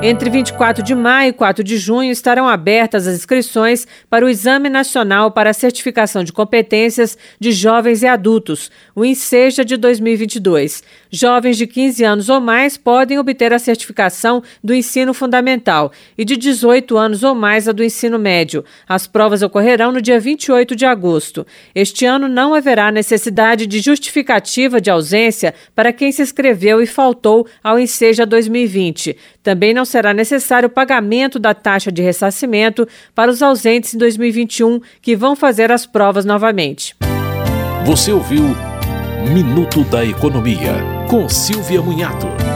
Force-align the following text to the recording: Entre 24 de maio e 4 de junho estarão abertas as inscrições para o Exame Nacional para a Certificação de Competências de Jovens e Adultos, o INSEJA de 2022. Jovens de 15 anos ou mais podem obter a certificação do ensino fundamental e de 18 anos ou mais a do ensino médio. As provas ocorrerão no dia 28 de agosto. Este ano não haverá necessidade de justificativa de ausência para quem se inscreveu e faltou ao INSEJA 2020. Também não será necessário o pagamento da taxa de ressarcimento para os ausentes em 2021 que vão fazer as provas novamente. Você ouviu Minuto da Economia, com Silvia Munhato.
Entre 0.00 0.30
24 0.30 0.80
de 0.84 0.94
maio 0.94 1.30
e 1.30 1.32
4 1.32 1.64
de 1.64 1.76
junho 1.76 2.12
estarão 2.12 2.48
abertas 2.48 3.08
as 3.08 3.16
inscrições 3.16 3.84
para 4.08 4.24
o 4.24 4.28
Exame 4.28 4.68
Nacional 4.68 5.32
para 5.32 5.50
a 5.50 5.52
Certificação 5.52 6.22
de 6.22 6.32
Competências 6.32 7.18
de 7.40 7.50
Jovens 7.50 8.04
e 8.04 8.06
Adultos, 8.06 8.70
o 8.94 9.04
INSEJA 9.04 9.64
de 9.64 9.76
2022. 9.76 10.84
Jovens 11.10 11.56
de 11.56 11.66
15 11.66 12.04
anos 12.04 12.28
ou 12.28 12.40
mais 12.40 12.76
podem 12.76 13.18
obter 13.18 13.52
a 13.52 13.58
certificação 13.58 14.40
do 14.62 14.72
ensino 14.72 15.12
fundamental 15.12 15.90
e 16.16 16.24
de 16.24 16.36
18 16.36 16.96
anos 16.96 17.24
ou 17.24 17.34
mais 17.34 17.66
a 17.66 17.72
do 17.72 17.82
ensino 17.82 18.20
médio. 18.20 18.64
As 18.88 19.08
provas 19.08 19.42
ocorrerão 19.42 19.90
no 19.90 20.00
dia 20.00 20.20
28 20.20 20.76
de 20.76 20.86
agosto. 20.86 21.44
Este 21.74 22.06
ano 22.06 22.28
não 22.28 22.54
haverá 22.54 22.92
necessidade 22.92 23.66
de 23.66 23.80
justificativa 23.80 24.80
de 24.80 24.90
ausência 24.90 25.52
para 25.74 25.92
quem 25.92 26.12
se 26.12 26.22
inscreveu 26.22 26.80
e 26.80 26.86
faltou 26.86 27.48
ao 27.64 27.80
INSEJA 27.80 28.24
2020. 28.24 29.16
Também 29.42 29.74
não 29.74 29.87
será 29.88 30.14
necessário 30.14 30.68
o 30.68 30.70
pagamento 30.70 31.38
da 31.38 31.54
taxa 31.54 31.90
de 31.90 32.02
ressarcimento 32.02 32.86
para 33.14 33.30
os 33.30 33.42
ausentes 33.42 33.94
em 33.94 33.98
2021 33.98 34.80
que 35.02 35.16
vão 35.16 35.34
fazer 35.34 35.72
as 35.72 35.86
provas 35.86 36.24
novamente. 36.24 36.94
Você 37.84 38.12
ouviu 38.12 38.44
Minuto 39.32 39.82
da 39.84 40.04
Economia, 40.04 40.74
com 41.08 41.28
Silvia 41.28 41.82
Munhato. 41.82 42.47